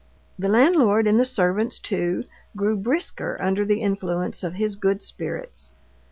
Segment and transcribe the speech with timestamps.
[0.39, 2.23] The landlord and the servants, too,
[2.57, 5.73] grew brisker under the influence of his good spirits.